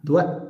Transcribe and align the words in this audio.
due. 0.00 0.48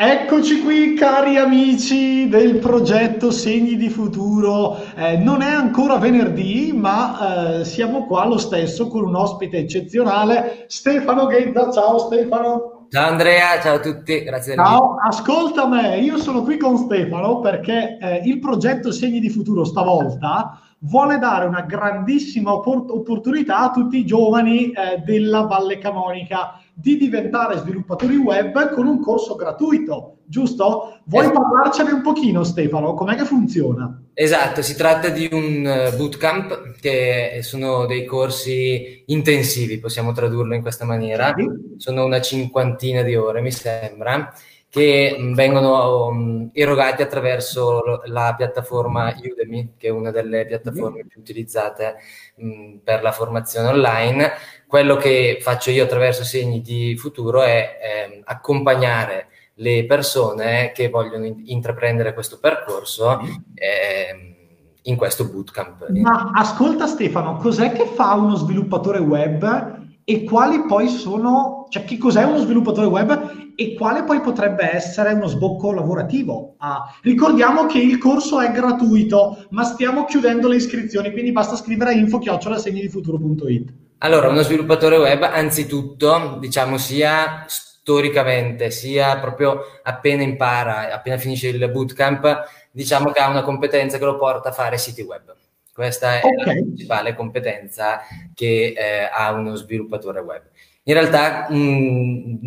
Eccoci 0.00 0.62
qui 0.62 0.94
cari 0.94 1.38
amici 1.38 2.28
del 2.28 2.58
progetto 2.58 3.32
Segni 3.32 3.74
di 3.74 3.88
Futuro. 3.88 4.76
Eh, 4.94 5.16
non 5.16 5.42
è 5.42 5.50
ancora 5.50 5.96
venerdì, 5.96 6.72
ma 6.72 7.58
eh, 7.58 7.64
siamo 7.64 8.06
qua 8.06 8.24
lo 8.24 8.38
stesso 8.38 8.86
con 8.86 9.04
un 9.04 9.16
ospite 9.16 9.58
eccezionale, 9.58 10.66
Stefano 10.68 11.26
Ghezza. 11.26 11.72
Ciao 11.72 11.98
Stefano. 11.98 12.86
Ciao 12.90 13.08
Andrea, 13.08 13.60
ciao 13.60 13.74
a 13.74 13.80
tutti, 13.80 14.22
grazie 14.22 14.54
Ciao, 14.54 14.94
ascolta 15.04 15.66
me, 15.66 15.98
io 15.98 16.16
sono 16.16 16.42
qui 16.42 16.56
con 16.56 16.78
Stefano 16.78 17.40
perché 17.40 17.98
eh, 18.00 18.22
il 18.24 18.38
progetto 18.38 18.92
Segni 18.92 19.18
di 19.18 19.28
Futuro 19.28 19.64
stavolta 19.64 20.60
vuole 20.82 21.18
dare 21.18 21.46
una 21.46 21.62
grandissima 21.62 22.52
oppor- 22.52 22.90
opportunità 22.90 23.58
a 23.58 23.70
tutti 23.72 23.98
i 23.98 24.06
giovani 24.06 24.70
eh, 24.70 25.02
della 25.04 25.42
Valle 25.42 25.78
Camonica 25.78 26.60
di 26.80 26.96
diventare 26.96 27.58
sviluppatori 27.58 28.14
web 28.16 28.72
con 28.72 28.86
un 28.86 29.00
corso 29.00 29.34
gratuito, 29.34 30.18
giusto? 30.26 31.00
Vuoi 31.06 31.24
esatto. 31.24 31.40
parlarcene 31.40 31.90
un 31.90 32.02
pochino 32.02 32.44
Stefano? 32.44 32.94
Com'è 32.94 33.16
che 33.16 33.24
funziona? 33.24 34.00
Esatto, 34.14 34.62
si 34.62 34.76
tratta 34.76 35.08
di 35.08 35.28
un 35.32 35.66
eh, 35.66 35.96
bootcamp 35.96 36.78
che 36.80 37.40
sono 37.42 37.84
dei 37.86 38.04
corsi 38.04 39.02
intensivi, 39.06 39.80
possiamo 39.80 40.12
tradurlo 40.12 40.54
in 40.54 40.62
questa 40.62 40.84
maniera, 40.84 41.34
sì. 41.36 41.48
sono 41.78 42.04
una 42.04 42.20
cinquantina 42.20 43.02
di 43.02 43.16
ore 43.16 43.40
mi 43.40 43.50
sembra, 43.50 44.32
che 44.70 45.16
mm, 45.18 45.34
vengono 45.34 46.06
um, 46.06 46.50
erogati 46.52 47.02
attraverso 47.02 48.02
la 48.06 48.34
piattaforma 48.36 49.14
Udemy, 49.16 49.74
che 49.76 49.88
è 49.88 49.90
una 49.90 50.10
delle 50.10 50.46
piattaforme 50.46 51.06
più 51.06 51.20
utilizzate 51.20 51.96
um, 52.36 52.80
per 52.82 53.02
la 53.02 53.12
formazione 53.12 53.68
online. 53.68 54.32
Quello 54.66 54.96
che 54.96 55.38
faccio 55.40 55.70
io 55.70 55.84
attraverso 55.84 56.24
segni 56.24 56.60
di 56.60 56.96
futuro 56.96 57.42
è 57.42 57.78
eh, 57.80 58.20
accompagnare 58.24 59.28
le 59.54 59.86
persone 59.86 60.72
che 60.72 60.88
vogliono 60.88 61.24
in- 61.24 61.42
intraprendere 61.46 62.14
questo 62.14 62.38
percorso 62.38 63.18
eh, 63.54 64.36
in 64.82 64.96
questo 64.96 65.28
bootcamp. 65.28 65.88
Ma 65.90 66.30
ascolta 66.34 66.86
Stefano, 66.86 67.36
cos'è 67.36 67.72
che 67.72 67.86
fa 67.86 68.14
uno 68.14 68.34
sviluppatore 68.34 68.98
web 68.98 69.86
e 70.04 70.24
quali 70.24 70.64
poi 70.66 70.88
sono, 70.88 71.57
cioè 71.68 71.84
che 71.84 71.98
cos'è 71.98 72.24
uno 72.24 72.38
sviluppatore 72.38 72.86
web 72.86 73.52
e 73.54 73.74
quale 73.74 74.04
poi 74.04 74.20
potrebbe 74.20 74.74
essere 74.74 75.12
uno 75.12 75.26
sbocco 75.26 75.72
lavorativo. 75.72 76.54
Ah, 76.58 76.94
ricordiamo 77.02 77.66
che 77.66 77.78
il 77.78 77.98
corso 77.98 78.40
è 78.40 78.50
gratuito, 78.50 79.46
ma 79.50 79.64
stiamo 79.64 80.04
chiudendo 80.04 80.48
le 80.48 80.56
iscrizioni, 80.56 81.10
quindi 81.12 81.32
basta 81.32 81.56
scrivere 81.56 81.90
a 81.90 81.94
info-segnidifuturo.it. 81.94 83.72
Allora, 83.98 84.28
uno 84.28 84.42
sviluppatore 84.42 84.96
web, 84.96 85.22
anzitutto, 85.22 86.36
diciamo 86.38 86.78
sia 86.78 87.44
storicamente, 87.48 88.70
sia 88.70 89.18
proprio 89.18 89.60
appena 89.82 90.22
impara, 90.22 90.92
appena 90.92 91.16
finisce 91.16 91.48
il 91.48 91.70
bootcamp, 91.70 92.44
diciamo 92.70 93.10
che 93.10 93.20
ha 93.20 93.28
una 93.28 93.42
competenza 93.42 93.98
che 93.98 94.04
lo 94.04 94.16
porta 94.16 94.50
a 94.50 94.52
fare 94.52 94.78
siti 94.78 95.02
web. 95.02 95.34
Questa 95.72 96.20
è 96.20 96.20
okay. 96.24 96.44
la 96.44 96.52
principale 96.52 97.14
competenza 97.14 98.00
che 98.34 98.74
eh, 98.76 99.08
ha 99.12 99.32
uno 99.32 99.54
sviluppatore 99.54 100.20
web. 100.20 100.42
In 100.88 100.94
realtà 100.94 101.48
un, 101.50 102.38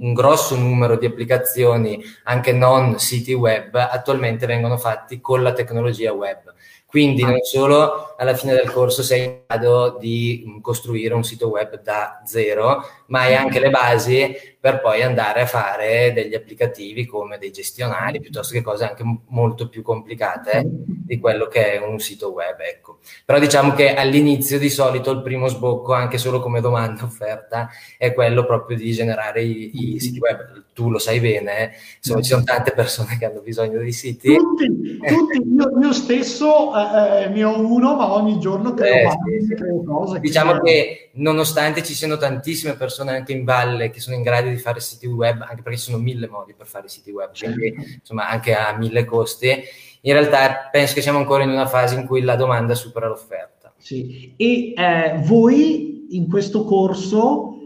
un, 0.00 0.12
grosso 0.14 0.56
numero 0.56 0.96
di 0.96 1.06
applicazioni, 1.06 2.02
anche 2.24 2.52
non 2.52 2.98
siti 2.98 3.32
web, 3.34 3.72
attualmente 3.76 4.46
vengono 4.46 4.76
fatti 4.76 5.20
con 5.20 5.44
la 5.44 5.52
tecnologia 5.52 6.12
web. 6.12 6.52
Quindi 6.86 7.22
non 7.22 7.40
solo 7.42 8.16
alla 8.16 8.34
fine 8.34 8.52
del 8.52 8.72
corso 8.72 9.04
sei 9.04 9.24
in 9.24 9.38
grado 9.46 9.96
di 10.00 10.58
costruire 10.60 11.14
un 11.14 11.22
sito 11.22 11.48
web 11.48 11.80
da 11.82 12.20
zero, 12.24 12.82
ma 13.06 13.20
hai 13.20 13.36
anche 13.36 13.60
le 13.60 13.70
basi 13.70 14.34
per 14.58 14.80
poi 14.80 15.02
andare 15.02 15.42
a 15.42 15.46
fare 15.46 16.12
degli 16.12 16.34
applicativi 16.34 17.06
come 17.06 17.38
dei 17.38 17.52
gestionali, 17.52 18.18
piuttosto 18.18 18.54
che 18.54 18.62
cose 18.62 18.88
anche 18.88 19.04
molto 19.28 19.68
più 19.68 19.82
complicate 19.82 20.66
di 21.04 21.18
quello 21.20 21.46
che 21.46 21.74
è 21.74 21.84
un 21.84 21.98
sito 21.98 22.32
web. 22.32 22.58
Ecco. 22.60 22.98
Però 23.24 23.38
diciamo 23.38 23.74
che 23.74 23.94
all'inizio 23.94 24.58
di 24.58 24.70
solito 24.70 25.10
il 25.10 25.22
primo 25.22 25.48
sbocco, 25.48 25.92
anche 25.92 26.18
solo 26.18 26.40
come 26.40 26.60
domanda 26.60 27.04
offerta, 27.04 27.68
è 27.98 28.14
quello 28.14 28.44
proprio 28.46 28.76
di 28.76 28.90
generare 28.92 29.42
i, 29.42 29.94
i 29.94 30.00
siti 30.00 30.18
web. 30.18 30.62
Tu 30.72 30.90
lo 30.90 30.98
sai 30.98 31.20
bene, 31.20 31.72
insomma 31.98 32.20
ci 32.20 32.30
sono 32.30 32.42
tante 32.42 32.72
persone 32.72 33.16
che 33.16 33.26
hanno 33.26 33.40
bisogno 33.40 33.80
di 33.80 33.92
siti. 33.92 34.34
Tutti, 34.34 34.98
tutti. 35.06 35.36
Io, 35.54 35.78
io 35.80 35.92
stesso 35.92 36.72
eh, 36.74 37.22
eh 37.22 37.28
ne 37.28 37.44
ho 37.44 37.60
uno, 37.60 37.94
ma 37.94 38.12
ogni 38.12 38.40
giorno 38.40 38.74
creo, 38.74 39.10
eh, 39.10 39.42
sì. 39.42 39.54
creo 39.54 39.84
cose. 39.84 40.18
Diciamo 40.18 40.58
che, 40.60 40.60
che 40.62 41.10
nonostante 41.14 41.82
ci 41.84 41.94
siano 41.94 42.16
tantissime 42.16 42.74
persone 42.74 43.12
anche 43.12 43.32
in 43.32 43.44
valle 43.44 43.90
che 43.90 44.00
sono 44.00 44.16
in 44.16 44.22
grado 44.22 44.48
di 44.48 44.56
fare 44.56 44.80
siti 44.80 45.06
web, 45.06 45.42
anche 45.42 45.62
perché 45.62 45.78
ci 45.78 45.84
sono 45.84 45.98
mille 45.98 46.28
modi 46.28 46.54
per 46.54 46.66
fare 46.66 46.88
siti 46.88 47.10
web, 47.10 47.30
quindi 47.36 47.74
insomma 48.00 48.28
anche 48.28 48.54
a 48.54 48.76
mille 48.76 49.04
costi, 49.04 49.62
in 50.06 50.12
realtà 50.12 50.68
penso 50.70 50.94
che 50.94 51.02
siamo 51.02 51.18
ancora 51.18 51.42
in 51.42 51.50
una 51.50 51.66
fase 51.66 51.94
in 51.94 52.06
cui 52.06 52.22
la 52.22 52.36
domanda 52.36 52.74
supera 52.74 53.08
l'offerta. 53.08 53.72
Sì, 53.76 54.34
e 54.36 54.72
eh, 54.76 55.20
voi 55.24 56.16
in 56.16 56.28
questo 56.28 56.64
corso 56.64 57.58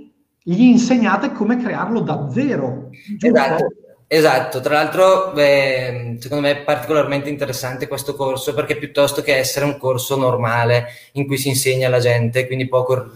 gli 0.43 0.62
insegnate 0.62 1.32
come 1.32 1.59
crearlo 1.59 2.00
da 2.00 2.28
zero. 2.31 2.91
Esatto. 3.21 3.66
Esatto, 4.10 4.60
tra 4.60 4.72
l'altro 4.72 5.32
beh, 5.34 6.16
secondo 6.19 6.47
me 6.47 6.53
è 6.53 6.65
particolarmente 6.65 7.28
interessante 7.28 7.87
questo 7.87 8.15
corso 8.15 8.55
perché 8.55 8.78
piuttosto 8.78 9.20
che 9.20 9.37
essere 9.37 9.66
un 9.66 9.76
corso 9.76 10.16
normale 10.16 10.87
in 11.12 11.26
cui 11.26 11.37
si 11.37 11.49
insegna 11.49 11.88
alla 11.88 11.99
gente, 11.99 12.47
quindi 12.47 12.69
poco 12.69 13.10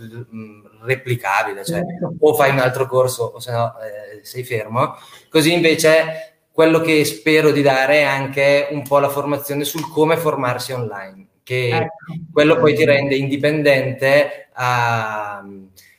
replicabile, 0.85 1.65
cioè 1.65 1.79
certo. 1.79 2.15
o 2.19 2.35
fai 2.35 2.51
un 2.51 2.59
altro 2.59 2.87
corso 2.87 3.33
o 3.35 3.41
se 3.41 3.53
no 3.53 3.73
eh, 3.81 4.23
sei 4.23 4.45
fermo. 4.45 4.97
Così 5.31 5.55
invece 5.55 6.32
quello 6.53 6.81
che 6.81 7.05
spero 7.05 7.51
di 7.51 7.63
dare 7.63 8.01
è 8.01 8.03
anche 8.03 8.69
un 8.71 8.83
po' 8.83 8.99
la 8.99 9.09
formazione 9.09 9.65
sul 9.65 9.89
come 9.89 10.17
formarsi 10.17 10.73
online, 10.73 11.27
che 11.43 11.69
ecco. 11.69 12.15
quello 12.31 12.57
poi 12.57 12.75
ti 12.75 12.85
rende 12.85 13.17
indipendente 13.17 14.49
a, 14.53 15.43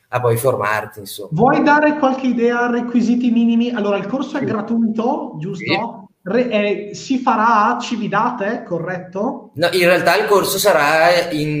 a 0.08 0.20
poi 0.20 0.36
formarti. 0.36 1.00
Insomma. 1.00 1.30
Vuoi 1.32 1.62
dare 1.62 1.98
qualche 1.98 2.28
idea 2.28 2.70
requisiti 2.70 3.30
minimi? 3.30 3.70
Allora, 3.70 3.96
il 3.96 4.06
corso 4.06 4.38
è 4.38 4.44
gratuito, 4.44 5.34
giusto? 5.38 5.64
Sì. 5.64 6.03
Re, 6.26 6.48
eh, 6.48 6.94
si 6.94 7.18
farà 7.18 7.76
a 7.76 7.78
Cividate, 7.78 8.62
corretto? 8.66 9.50
No, 9.56 9.68
in 9.72 9.84
realtà 9.84 10.16
il 10.16 10.24
corso 10.24 10.56
sarà 10.56 11.30
in 11.32 11.60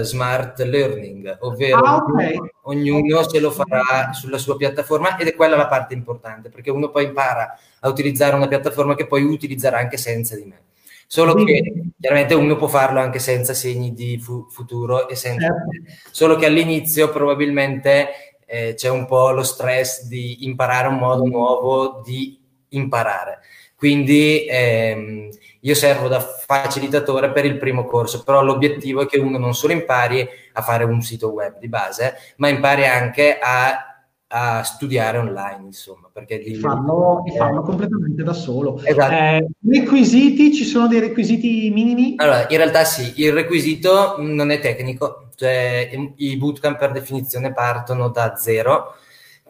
uh, 0.00 0.02
smart 0.02 0.58
learning, 0.62 1.36
ovvero 1.42 1.78
ah, 1.78 1.96
okay. 1.98 2.36
ognuno 2.62 3.18
okay. 3.18 3.30
se 3.30 3.38
lo 3.38 3.52
farà 3.52 4.12
sulla 4.12 4.38
sua 4.38 4.56
piattaforma 4.56 5.16
ed 5.16 5.28
è 5.28 5.36
quella 5.36 5.54
la 5.54 5.68
parte 5.68 5.94
importante, 5.94 6.48
perché 6.48 6.72
uno 6.72 6.90
poi 6.90 7.04
impara 7.04 7.56
a 7.78 7.88
utilizzare 7.88 8.34
una 8.34 8.48
piattaforma 8.48 8.96
che 8.96 9.06
poi 9.06 9.22
utilizzerà 9.22 9.78
anche 9.78 9.98
senza 9.98 10.34
di 10.34 10.46
me. 10.46 10.62
Solo 11.06 11.34
che 11.34 11.62
chiaramente 12.00 12.34
uno 12.34 12.56
può 12.56 12.66
farlo 12.66 12.98
anche 12.98 13.20
senza 13.20 13.54
segni 13.54 13.92
di 13.92 14.18
fu- 14.18 14.48
futuro 14.50 15.08
e 15.08 15.14
senza... 15.14 15.46
Certo. 15.46 16.08
Solo 16.10 16.34
che 16.34 16.46
all'inizio 16.46 17.08
probabilmente 17.10 18.08
eh, 18.46 18.74
c'è 18.74 18.88
un 18.88 19.06
po' 19.06 19.30
lo 19.30 19.44
stress 19.44 20.06
di 20.06 20.44
imparare 20.44 20.88
un 20.88 20.96
modo 20.96 21.24
nuovo 21.24 22.00
di 22.04 22.40
imparare 22.70 23.40
quindi 23.82 24.46
ehm, 24.48 25.28
io 25.62 25.74
servo 25.74 26.06
da 26.06 26.20
facilitatore 26.20 27.32
per 27.32 27.44
il 27.44 27.58
primo 27.58 27.84
corso, 27.84 28.22
però 28.22 28.40
l'obiettivo 28.40 29.02
è 29.02 29.06
che 29.06 29.18
uno 29.18 29.38
non 29.38 29.54
solo 29.54 29.72
impari 29.72 30.24
a 30.52 30.62
fare 30.62 30.84
un 30.84 31.02
sito 31.02 31.32
web 31.32 31.58
di 31.58 31.66
base, 31.66 32.14
ma 32.36 32.46
impari 32.46 32.86
anche 32.86 33.40
a, 33.40 34.04
a 34.28 34.62
studiare 34.62 35.18
online, 35.18 35.64
insomma, 35.64 36.08
perché 36.12 36.38
di 36.38 36.54
farlo, 36.54 37.24
eh, 37.26 37.36
farlo 37.36 37.62
completamente 37.62 38.22
da 38.22 38.32
solo. 38.34 38.80
Esatto. 38.84 39.12
Eh, 39.12 39.48
requisiti, 39.68 40.54
ci 40.54 40.62
sono 40.62 40.86
dei 40.86 41.00
requisiti 41.00 41.68
minimi? 41.70 42.14
Allora, 42.18 42.46
in 42.48 42.58
realtà 42.58 42.84
sì, 42.84 43.14
il 43.16 43.32
requisito 43.32 44.14
non 44.18 44.52
è 44.52 44.60
tecnico, 44.60 45.30
cioè 45.34 45.90
i 46.18 46.36
bootcamp 46.36 46.78
per 46.78 46.92
definizione 46.92 47.52
partono 47.52 48.10
da 48.10 48.36
zero 48.36 48.94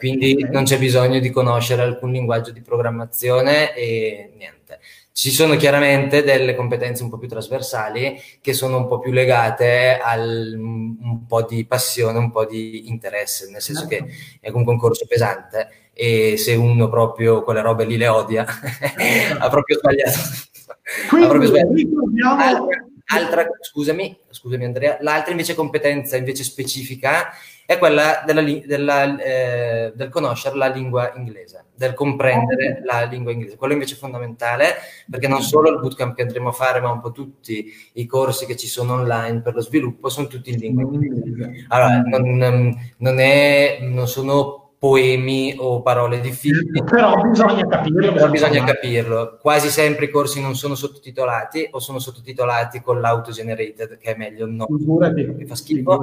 quindi 0.02 0.32
okay. 0.32 0.50
non 0.50 0.64
c'è 0.64 0.80
bisogno 0.80 1.20
di 1.20 1.30
conoscere 1.30 1.82
alcun 1.82 2.10
linguaggio 2.10 2.50
di 2.50 2.60
programmazione 2.60 3.72
e 3.72 4.32
niente. 4.36 4.80
Ci 5.12 5.30
sono 5.30 5.54
chiaramente 5.54 6.24
delle 6.24 6.56
competenze 6.56 7.04
un 7.04 7.08
po' 7.08 7.18
più 7.18 7.28
trasversali 7.28 8.20
che 8.40 8.52
sono 8.52 8.78
un 8.78 8.88
po' 8.88 8.98
più 8.98 9.12
legate 9.12 10.00
al 10.02 10.54
un 10.58 11.24
po' 11.24 11.42
di 11.42 11.64
passione, 11.66 12.18
un 12.18 12.32
po' 12.32 12.46
di 12.46 12.88
interesse, 12.88 13.48
nel 13.48 13.60
senso 13.60 13.86
che 13.86 13.98
certo. 13.98 14.12
è 14.40 14.50
un 14.50 14.64
concorso 14.64 15.06
pesante 15.06 15.90
e 15.92 16.36
se 16.36 16.54
uno 16.56 16.88
proprio 16.88 17.44
quelle 17.44 17.60
robe 17.60 17.84
lì 17.84 17.96
le 17.96 18.08
odia, 18.08 18.44
ha 19.38 19.48
proprio 19.50 19.78
sbagliato. 19.78 20.18
Quindi, 21.08 21.26
ha 21.26 21.30
proprio 21.30 21.48
sbagliato. 21.48 22.42
Altra, 22.42 22.86
altra, 23.12 23.46
scusami, 23.60 24.18
scusami 24.28 24.64
Andrea, 24.64 24.98
l'altra 25.00 25.30
invece 25.30 25.54
competenza 25.54 26.16
invece 26.16 26.44
specifica 26.44 27.30
è 27.64 27.78
quella 27.78 28.22
della, 28.26 28.42
della, 28.42 29.16
eh, 29.18 29.92
del 29.94 30.08
conoscere 30.08 30.56
la 30.56 30.66
lingua 30.66 31.12
inglese, 31.14 31.66
del 31.74 31.94
comprendere 31.94 32.82
la 32.84 33.02
lingua 33.04 33.32
inglese. 33.32 33.56
Quello 33.56 33.72
invece 33.72 33.94
è 33.94 33.98
fondamentale 33.98 34.74
perché 35.08 35.28
non 35.28 35.42
solo 35.42 35.70
il 35.70 35.78
bootcamp 35.78 36.14
che 36.14 36.22
andremo 36.22 36.48
a 36.48 36.52
fare, 36.52 36.80
ma 36.80 36.90
un 36.90 37.00
po' 37.00 37.12
tutti 37.12 37.72
i 37.94 38.06
corsi 38.06 38.46
che 38.46 38.56
ci 38.56 38.66
sono 38.66 38.94
online 38.94 39.40
per 39.40 39.54
lo 39.54 39.60
sviluppo 39.60 40.08
sono 40.08 40.26
tutti 40.26 40.50
in 40.50 40.58
lingua 40.58 40.82
inglese. 40.82 41.66
Allora, 41.68 42.00
non, 42.00 42.76
non, 42.98 43.18
è, 43.18 43.78
non 43.82 44.08
sono 44.08 44.61
poemi 44.82 45.54
o 45.58 45.80
parole 45.80 46.18
difficili. 46.18 46.82
Però 46.82 47.14
bisogna 47.22 47.64
capirlo. 47.68 48.12
Però 48.14 48.28
bisogna 48.28 48.64
capirlo. 48.64 49.38
Quasi 49.40 49.68
sempre 49.68 50.06
i 50.06 50.10
corsi 50.10 50.40
non 50.40 50.56
sono 50.56 50.74
sottotitolati 50.74 51.68
o 51.70 51.78
sono 51.78 52.00
sottotitolati 52.00 52.80
con 52.80 53.00
l'auto-generated, 53.00 53.98
che 53.98 54.14
è 54.14 54.16
meglio 54.16 54.44
no, 54.48 54.66
che 55.14 55.46
fa 55.46 55.54
schifo. 55.54 56.02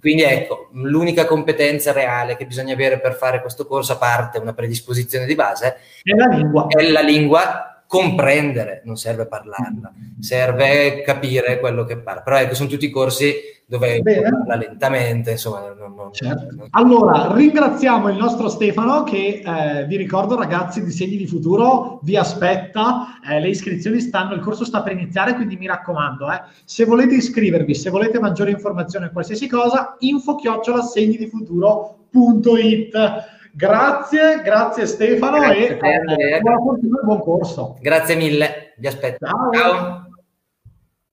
Quindi 0.00 0.22
ecco, 0.22 0.70
l'unica 0.72 1.26
competenza 1.26 1.92
reale 1.92 2.38
che 2.38 2.46
bisogna 2.46 2.72
avere 2.72 2.98
per 2.98 3.14
fare 3.14 3.42
questo 3.42 3.66
corso, 3.66 3.92
a 3.92 3.96
parte 3.96 4.38
una 4.38 4.54
predisposizione 4.54 5.26
di 5.26 5.34
base, 5.34 5.76
è 6.02 6.14
la 6.14 6.26
lingua. 6.28 6.66
È 6.68 6.82
la 6.82 7.02
lingua 7.02 7.73
comprendere, 7.86 8.82
non 8.84 8.96
serve 8.96 9.26
parlarla, 9.26 9.92
serve 10.20 11.02
capire 11.02 11.60
quello 11.60 11.84
che 11.84 11.98
parla. 11.98 12.22
Però 12.22 12.36
ecco, 12.36 12.54
sono 12.54 12.68
tutti 12.68 12.90
corsi 12.90 13.32
dove 13.66 14.02
parla 14.02 14.56
lentamente, 14.56 15.30
insomma. 15.32 15.72
Non, 15.76 15.94
non, 15.94 16.12
certo. 16.12 16.54
non... 16.54 16.68
Allora, 16.70 17.34
ringraziamo 17.34 18.08
il 18.10 18.16
nostro 18.16 18.48
Stefano 18.48 19.02
che 19.04 19.42
eh, 19.44 19.84
vi 19.86 19.96
ricordo 19.96 20.36
ragazzi 20.36 20.84
di 20.84 20.90
Segni 20.90 21.16
di 21.16 21.26
Futuro 21.26 22.00
vi 22.02 22.16
aspetta, 22.16 23.18
eh, 23.28 23.40
le 23.40 23.48
iscrizioni 23.48 24.00
stanno, 24.00 24.34
il 24.34 24.40
corso 24.40 24.64
sta 24.64 24.82
per 24.82 24.92
iniziare, 24.92 25.34
quindi 25.34 25.56
mi 25.56 25.66
raccomando, 25.66 26.30
eh, 26.30 26.42
se 26.64 26.84
volete 26.84 27.14
iscrivervi, 27.14 27.74
se 27.74 27.90
volete 27.90 28.20
maggiori 28.20 28.50
informazioni 28.50 29.06
o 29.06 29.10
qualsiasi 29.10 29.48
cosa, 29.48 29.96
info 30.00 30.34
chiocciola 30.36 30.82
segnidifuturo.it 30.82 33.32
Grazie, 33.56 34.42
grazie 34.42 34.84
Stefano 34.84 35.38
grazie, 35.38 35.78
e 35.78 36.40
buona 36.40 36.58
fortuna 36.58 37.00
buon 37.04 37.20
corso. 37.20 37.76
Grazie 37.80 38.16
mille, 38.16 38.74
vi 38.78 38.88
aspetto. 38.88 39.26
Ciao. 39.26 39.52
Ciao. 39.52 40.13